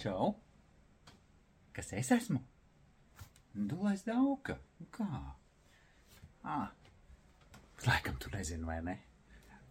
[0.00, 0.30] Čau!
[1.76, 2.38] Kas es esmu?
[3.52, 4.54] Dulais dauka.
[4.94, 5.08] Kā?
[6.40, 6.54] Ā,
[7.84, 8.94] laikam tu nezini, vai ne?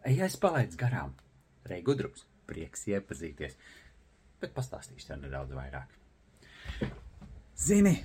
[0.06, 1.16] Ej, es palaidu garām.
[1.66, 3.58] Rei gudrums, prieks iepazīties.
[4.38, 5.96] Bet pastāstīšu tev nedaudz vairāk.
[7.58, 7.96] Zini,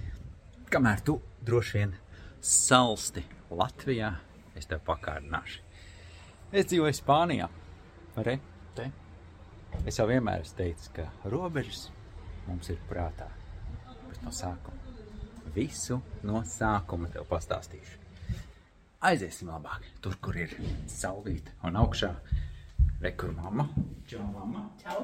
[0.72, 1.93] kamēr tu droši vien
[2.41, 4.14] salsti Latvijā,
[4.56, 5.61] es tev pakārdināšu.
[6.56, 7.50] Es dzīvoju Spānijā.
[8.16, 8.38] Re,
[8.79, 8.88] te.
[9.84, 11.91] Es jau vienmēr esmu teicis, ka robežas
[12.48, 13.27] mums ir prātā.
[14.09, 14.80] Bet no sākuma.
[15.55, 18.01] Visu no sākuma tev pastāstīšu.
[19.05, 20.55] Aiziesim labāk, tur, kur ir
[20.89, 22.11] saulīte un augšā.
[23.05, 23.69] Rekur mamma.
[24.09, 24.65] Čau, mamma.
[24.80, 25.03] Čau!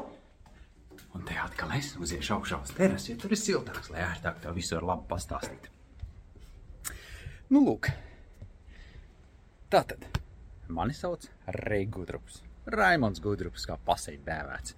[1.15, 4.57] Un te atkal es uziešu augšā uz terases, jo tur ir siltāks, lai ērtāk tev
[4.57, 5.69] visu var labi pastāstīt.
[7.51, 7.91] Nu, lūk.
[9.71, 10.07] Tātad,
[10.71, 11.27] mani sauc
[11.61, 12.41] Reigudrups.
[12.41, 12.47] Gudrups.
[12.71, 14.75] Raimons Gudrups, kā pasēļ dēvēts.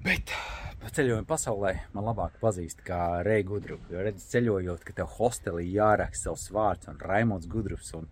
[0.00, 0.32] Bet
[0.80, 3.84] pa ceļojumu pasaulē man labāk pazīst kā Reigudrups.
[3.84, 3.92] Gudrups.
[3.92, 7.90] Jo redz, ceļojot, ka tev hostelī jāraksta savs vārds un Raimons Gudrups.
[7.98, 8.06] Un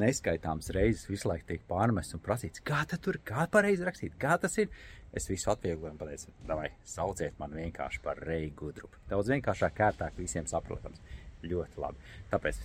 [0.00, 4.38] neskaitāms reizes visu laiku tiek pārmests un prasīts, kā tas tur, kā pareizi rakstīt, kā
[4.40, 4.70] tas ir.
[5.16, 9.00] Es visu atviegloju un pateicu, vai sauciet man vienkārši par Reigu Gudrupu.
[9.10, 11.04] Daudz vienkāršāk, kārtāk, visiem saprotams.
[11.44, 12.14] Ļoti labi.
[12.32, 12.62] Tāpēc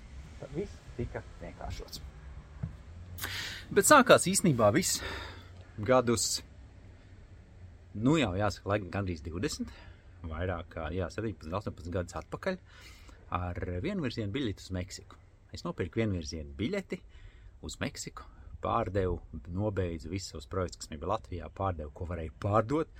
[0.55, 2.01] viss tika vienkāršots.
[3.71, 5.03] Bet sākās īstenībā viss
[5.79, 6.41] gadus,
[7.93, 9.71] nu jau jāsaka, laikam gandrīz 20,
[10.29, 12.59] vairāk kā jā, 17, 18 gadus atpakaļ,
[13.37, 15.19] ar vienvirzienu biļeti uz Meksiku.
[15.51, 17.01] Es nopirku vienvirzienu biļeti
[17.67, 18.27] uz Meksiku,
[18.63, 19.17] pārdevu,
[19.51, 22.91] nobeidzu visus savus projektus, kas man bija Latvijā, pārdevu, ko varēju pārdot,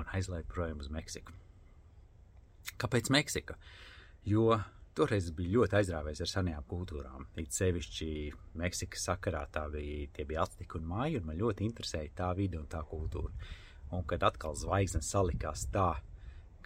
[0.00, 1.34] un aizlaidu projām uz Meksiku.
[2.80, 3.58] Kāpēc Meksika?
[4.26, 4.56] Jo
[4.92, 7.22] Toreiz es biju ļoti aizrāvies ar senajām kultūrām.
[7.40, 8.08] It sevišķi
[8.60, 12.58] Meksikas sakarā tā bija, tie bija Azteki un Māji, un man ļoti interesēja tā vide
[12.60, 13.32] un tā kultūra.
[13.96, 15.94] Un kad atkal zvaigznes salikās tā,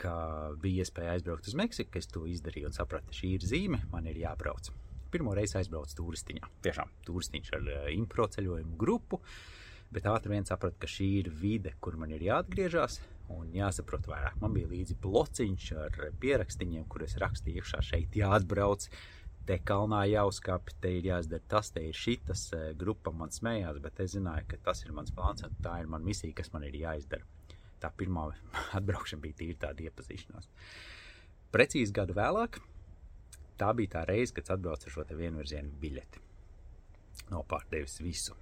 [0.02, 0.16] ka
[0.58, 4.18] bija iespēja aizbraukt uz Meksiku, es to izdarīju un sapratu, šī ir zīme, man ir
[4.24, 4.72] jābrauc.
[5.14, 6.50] Pirmo reizi aizbraucu turistiņā.
[6.66, 9.22] Tiešām turistiņš ar uh, impro ceļojumu grupu,
[9.94, 12.98] bet ātri vien sapratu, ka šī ir vide, kur man ir jāatgriežas,
[13.32, 14.38] un jāsaprot vairāk.
[14.42, 18.88] Man bija līdzi blociņš ar pierakstiem, kur es rakstīju, iekšā šeit jāatbrauc.
[19.46, 22.48] Te kalnā jāuzkāpj, te ir jāizdara tas, te ir šitas.
[22.56, 25.90] Eh, grupa man smējās, bet es zināju, ka tas ir mans plāns un tā ir
[25.90, 27.26] mana misija, kas man ir jāizdara.
[27.82, 28.28] Tā pirmā
[28.78, 30.50] atbraukšana bija tīri tāda iepazīšanās.
[31.54, 32.58] Precīzi gadu vēlāk,
[33.60, 36.24] tā bija tā reize, kad atbraucu ar šo vienvirzienu biļeti.
[37.30, 38.34] Nopārdevis visu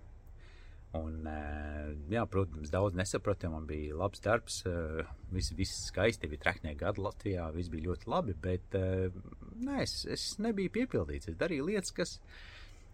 [0.94, 5.02] Un, eh, jā, protams, daudz nesapratu, man bija labs darbs, eh,
[5.34, 9.16] viss, viss skaisti, bija traknie gadi Latvijā, viss bija ļoti labi, bet eh,
[9.58, 11.32] nē, es, es nebiju piepildīts.
[11.32, 12.14] Es darīju lietas, kas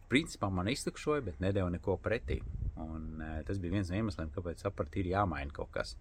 [0.09, 2.41] principā man iztukšoja, bet nedēļa neko pretī.
[2.81, 5.95] Un, tas bija viens no iemesliem, kāpēc sapratu, ir jāmaina kaut kas.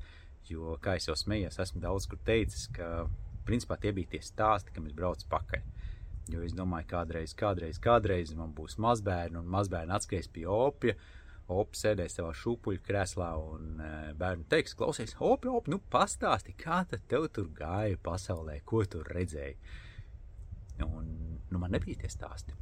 [0.48, 3.10] Jo, kā jau smējos, esmu daudz kur teicis, ka
[3.46, 5.68] principā tie bija tie stāsti, kam es braucu pakaļ.
[6.32, 10.96] Jo es domāju, kādreiz, kādreiz, kādreiz man būs mazbērni, un mazbērni atskries pie opija
[11.50, 16.84] Opa sēdēs savā šūpuļu krēslā un e, bērnu teiks, klausies, opa, opa, nu pastāsti, kā
[16.90, 19.56] tad tev tur gāja pasaulē, ko tur redzēji.
[20.86, 21.10] Un,
[21.50, 22.54] nu, man nebija tie stāsti.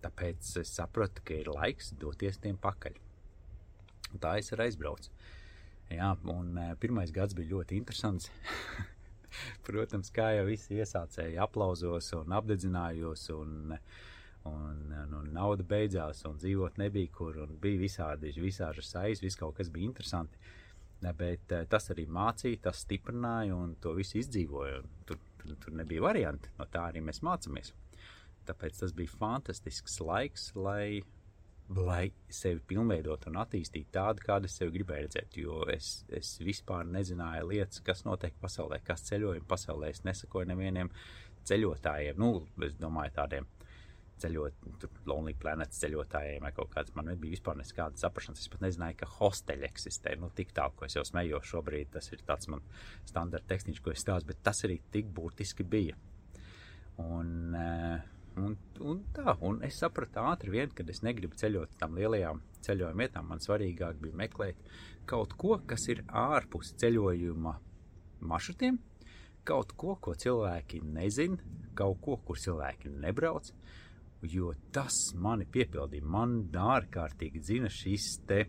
[0.00, 2.96] Tāpēc es sapratu, ka ir laiks doties tiem pakaļ.
[4.14, 5.12] Un tā es arī aizbraucu.
[5.92, 8.32] Jā, un e, pirmais gads bija ļoti interesants.
[9.68, 14.06] Protams, kā jau visi iesācēji aplauzos un apdedzinājos un uh,
[14.48, 19.40] un, un, un nauda beidzās, un dzīvot nebija kur, un bija visādi, visādi saistīti, viss
[19.40, 20.40] kaut kas bija interesanti.
[20.98, 24.80] Bet eh, tas arī mācīja, tas stiprināja, un to visu izdzīvoja.
[25.06, 27.70] Tur, tur, tur nebija varianti, no tā arī mēs mācāmies.
[28.48, 31.02] Tāpēc tas bija fantastisks laiks, lai,
[31.76, 35.38] lai sevi pilnveidot un attīstītu tādu, kādu es sevi gribēju redzēt.
[35.38, 39.92] Jo es, es vispār nezināju lietas, kas notiek pasaulē, kas ceļojumi pasaulē.
[39.92, 40.90] Es nesakoju nevieniem
[41.48, 42.32] ceļotājiem, nu,
[42.66, 43.46] es domāju, tādiem
[44.22, 46.94] ceļot, Lonely Planet ceļotājiem vai kaut kāds.
[46.96, 48.42] Man nebija vispār nekāda saprašanas.
[48.44, 50.14] Es pat nezināju, ka hosteļi eksistē.
[50.20, 52.62] Nu, tik tālu, ko es jau smējos šobrīd, tas ir tāds man
[53.08, 55.98] standarta tehniski, ko es stāstu, bet tas arī tik būtiski bija.
[56.98, 58.08] Un, eh,
[58.42, 63.04] un, un tā, un es sapratu ātri vien, kad es negribu ceļot tam lielajām ceļojuma
[63.04, 63.30] vietām.
[63.30, 64.68] Man svarīgāk bija meklēt
[65.08, 67.54] kaut ko, kas ir ārpus ceļojuma
[68.28, 68.80] maršrutiem,
[69.48, 71.38] kaut ko, ko cilvēki nezina,
[71.78, 73.52] kaut ko, kur cilvēki nebrauc,
[74.26, 76.04] jo tas mani piepildīja.
[76.04, 78.44] Man ārkārtīgi dzina šis te,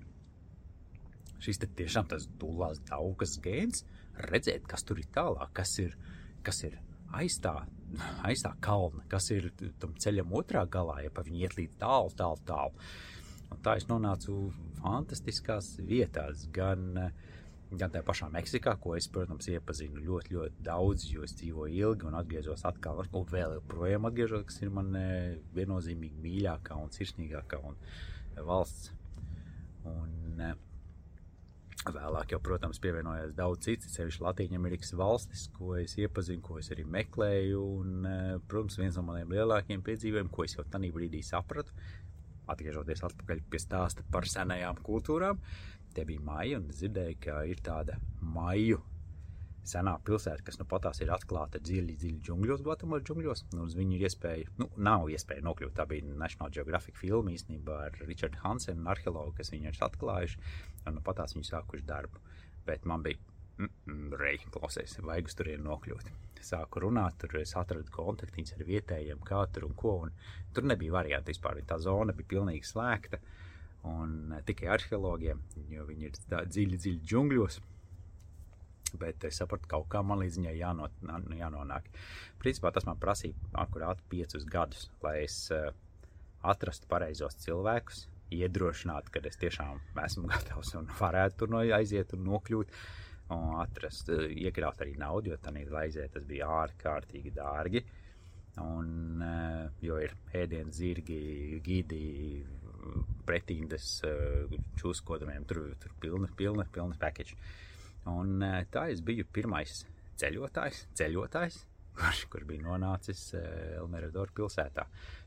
[1.44, 3.86] šis te tiešām tas dulās daugas gēns,
[4.30, 5.96] redzēt, kas tur ir tālāk, kas ir,
[6.44, 6.80] kas ir
[7.16, 7.56] aiz tā,
[8.28, 9.50] aiz tā kalna, kas ir
[9.82, 12.90] tam ceļam otrā galā, ja pa viņu iet līdz tālu, tālu, tālu.
[13.50, 17.12] Un tā es nonācu fantastiskās vietās, gan,
[17.72, 22.08] gan tajā pašā Meksikā, ko es, protams, iepazinu ļoti, ļoti daudz, jo es dzīvoju ilgi
[22.10, 24.96] un atgriezos atkal, un vēl joprojām atgriežos, kas ir man
[25.58, 27.78] viennozīmīgi mīļākā un sirsnīgākā un
[28.48, 28.96] valsts.
[29.90, 30.18] Un,
[31.80, 36.84] Vēlāk, jau, protams, pievienojās daudz citu, sevišķi Latvijas valstis, ko es iepazinu, ko es arī
[36.84, 37.62] meklēju.
[37.80, 38.10] Un,
[38.52, 41.72] protams, viens no maniem lielākajiem piedzīvojumiem, ko es jau tajā brīdī sapratu,
[42.52, 45.40] atgriežoties atpakaļ pie stāsta par senajām kultūrām,
[45.96, 48.80] tie bija maija, un es dzirdēju, ka ir tāda maiju
[49.70, 53.44] senā pilsēta, kas nu patās ir atklāta dziļi, dziļi džungļos, Gvatemalas džungļos.
[53.54, 55.76] Nu, uz viņu ir iespēja, nu, nav iespēja nokļūt.
[55.78, 60.40] Tā bija National Geographic filma īstenībā ar Richardu Hansenu, arheologu, kas viņu ir atklājuši,
[60.86, 62.24] un nu patās viņi sākuši darbu.
[62.68, 63.20] Bet man bija,
[63.60, 66.10] mm, mm, reiķi klausies, vajag uz turieni nokļūt.
[66.50, 70.14] Sāku runāt, tur es atradu kontaktiņus ar vietējiem, kā tur un ko, un
[70.56, 71.60] tur nebija variantu vispār.
[71.68, 73.20] Tā zona bija pilnīgi slēgta
[73.88, 75.42] un tikai arheologiem,
[75.72, 77.60] jo viņi ir dziļi, dziļi džungļos.
[79.00, 81.04] Bet es sapratu, ka kaut kā man līdz viņai jānot,
[81.38, 81.92] jānonāk.
[82.42, 85.70] Principā tas man prasīja akurāt piecus gadus, lai es uh,
[86.42, 92.26] atrastu pareizos cilvēkus, iedrošinātu, ka es tiešām esmu gatavs un varētu tur no aiziet un
[92.32, 92.74] nokļūt.
[93.30, 97.86] Un atrast, uh, iekļaut arī naudu, jo tā aiziet, tas bija ārkārtīgi dārgi.
[98.60, 102.02] Un, uh, jo ir ēdienas, zirgi, gidi,
[103.28, 103.88] pretīndes
[104.80, 107.38] čūskodamiem, tur ir pilna, pilna, pilna package.
[108.10, 108.40] Un
[108.72, 109.84] tā es biju pirmais
[110.20, 111.64] ceļotājs, ceļotājs
[112.00, 114.86] kurš, kurš bija nonācis Elmēra pilsētā.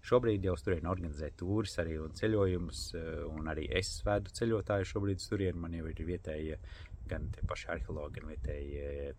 [0.08, 2.80] Šobrīd jau tur ir organizēta tūris arī un ceļojumus,
[3.28, 5.58] un arī es vedu ceļotāju šobrīd tur.
[5.58, 6.58] Man jau ir vietējie
[7.10, 9.12] gan tie paši arheologi, gan vietējie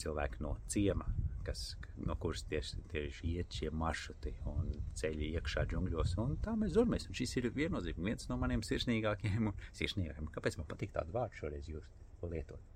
[0.00, 1.06] cilvēki no ciema,
[1.44, 1.62] kas,
[2.06, 6.14] no kuras tieši, tieši iet šie maršruti un ceļi iekšā džungļos.
[6.22, 7.08] Un tā mēs dodamies.
[7.08, 9.50] Un šis ir viennozīmīgi viens no maniem sirsnīgākajiem.
[9.50, 10.30] Un, sirsnīgākajiem.
[10.34, 11.88] Kāpēc man patīk tādu vārdu šoreiz jūs
[12.24, 12.70] lietot?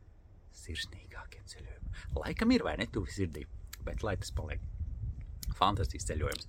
[0.59, 2.03] Sirsnīgākiem ceļojumiem.
[2.19, 3.45] Laikam ir vai ne tuvi sirdī,
[3.87, 4.65] bet lai tas paliek.
[5.59, 6.49] Fantastisks ceļojums.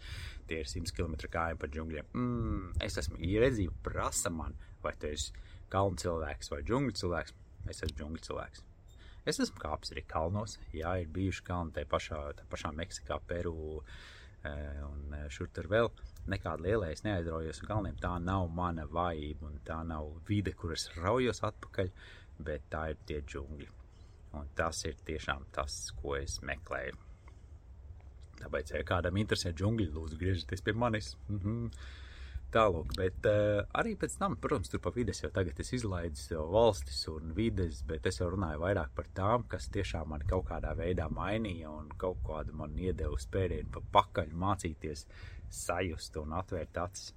[0.50, 2.10] Tie ir 100 km gājumi pa džungļiem.
[2.18, 5.32] Mm, es esmu ieredzījis, prasa man, vai tu esi
[5.72, 7.38] kalnu cilvēks vai džungļu cilvēks.
[7.70, 8.69] Es esmu džungļu cilvēks.
[9.28, 13.80] Es esmu kāpis arī kalnos, jā, ir bijuši kalni tajā pašā, tā pašā Meksikā, Peru
[13.80, 14.54] e,
[14.88, 15.92] un e, šur tur vēl.
[16.30, 17.98] Nekāda liela es neaizraujos uz kalniem.
[18.00, 21.92] Tā nav mana vājība un tā nav vide, kur es raujos atpakaļ,
[22.48, 23.70] bet tā ir tie džungļi.
[24.40, 26.98] Un tas ir tiešām tas, ko es meklēju.
[28.40, 31.16] Tāpēc, ja kādam interesē džungļi, lūdzu, griežieties pie manis.
[31.28, 31.72] Mm -hmm.
[32.50, 37.04] Tālāk, bet uh, arī pēc tam, protams, tur pa vides jau tagad es izlaidu valstis
[37.12, 41.06] un vides, bet es jau runāju vairāk par tām, kas tiešām man kaut kādā veidā
[41.14, 45.06] mainīja un kaut kādu man iedeva spērienu pa pakaļ mācīties
[45.60, 47.14] sajust un atvērt acis.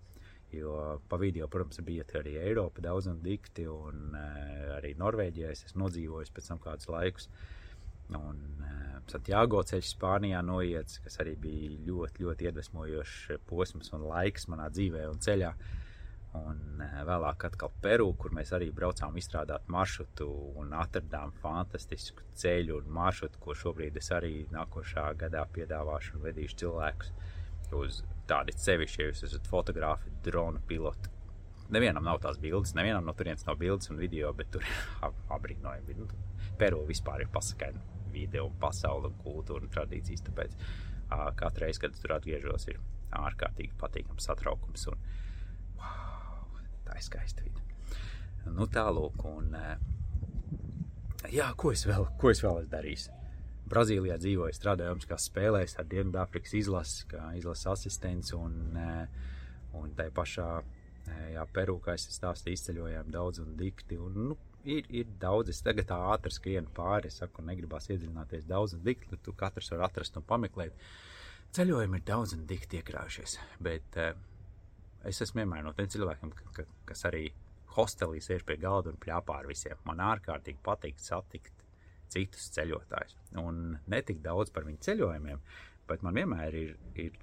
[0.52, 5.64] Jo pa vidu protams, bija arī Eiropa daudz un dikti, un uh, arī Norvēģijā es
[5.70, 7.30] esmu nodzīvojis pēc tam kādus laikus.
[8.18, 14.48] Un, uh, Santiago ceļš Spānijā noiets, kas arī bija ļoti, ļoti iedvesmojošs posms un laiks
[14.52, 15.52] manā dzīvē un ceļā.
[16.38, 20.28] Un eh, vēlāk atkal Peru, kur mēs arī braucām izstrādāt maršrutu
[20.62, 26.62] un atradām fantastisku ceļu un maršrutu, ko šobrīd es arī nākošā gadā piedāvāšu un vedīšu
[26.64, 27.12] cilvēkus
[27.76, 31.12] uz tādi sevišķi, ja jūs esat fotografi, drona piloti.
[31.72, 34.64] Nevienam nav tās bildes, nevienam no turienes nav bildes un video, bet tur
[35.36, 36.08] apbrīnojami.
[36.60, 40.24] Peru vispār ir pasakaini vide un pasaule un kultūra un tradīcijas.
[40.28, 42.80] Tāpēc uh, katru reizi, kad tur atgriežos, ir
[43.12, 45.00] ārkārtīgi patīkams satraukums un
[45.80, 47.64] wow, tā ir skaista vide.
[48.50, 49.52] Nu, tālūk, un
[51.30, 53.08] jā, ko es vēl, ko es vēl esmu darījis?
[53.72, 58.74] Brazīlijā dzīvoju, strādāju kā spēlējis ar Dienvidāfrikas izlases, kā izlases asistents un,
[59.78, 60.48] un tai pašā
[61.32, 63.98] jā, Peru, kā es stāstīju, izceļojām daudz un dikti.
[64.02, 65.52] Un, nu, ir, ir daudz.
[65.52, 69.86] Es tagad ātri skrienu pāri, es saku, negribās iedziļināties daudz un dikti, tu katrs var
[69.88, 70.76] atrast un pameklēt.
[71.52, 74.12] Ceļojumi ir daudz un dikti iekrājušies, bet uh,
[75.08, 77.26] es esmu vienmēr no tiem cilvēkiem, ka, kas arī
[77.76, 79.80] hostelī sēž pie galda un pļāpā ar visiem.
[79.88, 81.66] Man ārkārtīgi patīk satikt
[82.12, 83.16] citus ceļotājus.
[83.40, 85.44] Un ne tik daudz par viņu ceļojumiem,
[85.88, 87.16] bet man vienmēr ir, ir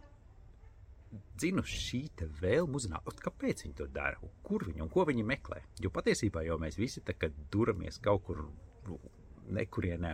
[1.11, 2.01] dzinu šī
[2.41, 5.61] vēlme uzzināt, kāpēc viņi to dara, kur viņi un ko viņi meklē.
[5.81, 8.43] Jo patiesībā jau mēs visi tā kā duramies kaut kur
[8.87, 8.99] nu,
[9.49, 10.13] nekurienē,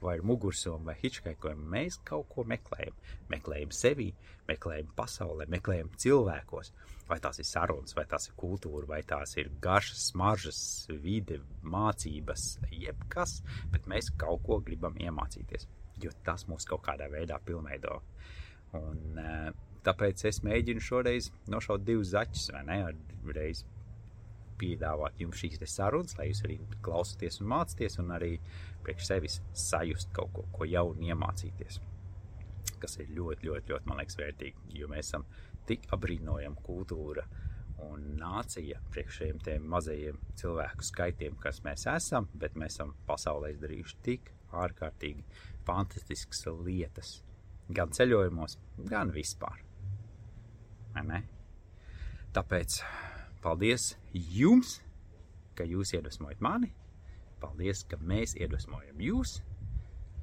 [0.00, 1.62] vai ar mugursomu, vai hitchhikojam.
[1.72, 2.96] Mēs kaut ko meklējam.
[3.32, 4.10] Meklējam sevi,
[4.48, 6.72] meklējam pasaulē, meklējam cilvēkos.
[7.08, 10.60] Vai tās ir sarunas, vai tās ir kultūra, vai tās ir garšas, smaržas,
[11.02, 13.38] vide, mācības, jebkas,
[13.72, 15.68] bet mēs kaut ko gribam iemācīties,
[16.02, 18.00] jo tas mūs kaut kādā veidā pilnveido.
[18.76, 22.78] Un, uh, Tāpēc es mēģinu šoreiz nošaut divus zaķus, vai ne?
[23.36, 23.64] Reiz.
[24.56, 28.38] piedāvāt jums šīs sarunas, lai jūs arī klausāties un mācāties, un arī
[28.86, 31.80] priekš sevis sajust kaut ko, ko jaunu iemācīties.
[32.80, 35.26] Kas ir ļoti, ļoti, ļoti, man liekas, vērtīgi, jo mēs esam
[35.68, 37.26] tik apbrīnojama kultūra
[37.84, 44.00] un nācija priekš šiem mazajiem cilvēku skaitiem, kas mēs esam, bet mēs esam pasaulē izdarījuši
[44.08, 45.26] tik ārkārtīgi
[45.68, 47.18] fantastiskas lietas.
[47.68, 48.56] Gan ceļojumos,
[48.88, 49.65] gan vispār.
[52.36, 52.80] Tāpēc
[53.44, 54.80] paldies jums,
[55.56, 56.72] ka jūs iedvesmojat mani.
[57.40, 59.38] Paldies, ka mēs iedvesmojam jūs.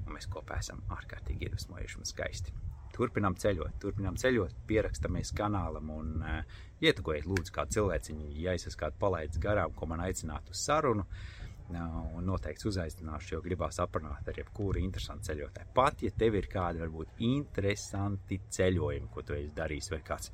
[0.03, 2.53] Un mēs kopā esam ārkārtīgi iedvesmojuši un skaisti.
[2.93, 8.83] Turpinām ceļot, turpinām ceļot, pierakstamies kanālam un uh, ietekojiet, lūdzu, kādu cilvēciņu, ja es esmu
[8.83, 11.07] kādu palaidis garām, ko man aicinātu uz sarunu.
[11.07, 15.71] Uh, un noteikti uzaicināšu, jo gribās aprunāt ar jebkuru interesantu ceļotāju.
[15.73, 20.31] Pat ja tev ir kādi varbūt interesanti ceļojumi, ko tu esi darījis, vai kāds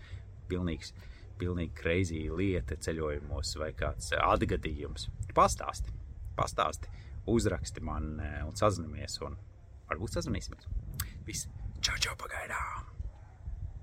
[0.50, 0.94] pilnīgs,
[1.40, 5.96] pilnīgi crazy lieta ceļojumos, vai kāds atgadījums, pastāsti,
[6.40, 6.92] pastāsti,
[7.30, 8.16] uzraksti man
[8.46, 9.40] un sazinamies, un
[9.90, 10.70] varbūt sazināsimies.
[11.28, 11.50] Viss!
[11.80, 12.99] Čau, čau, pagaidām!